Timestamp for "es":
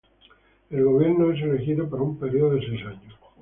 1.31-1.43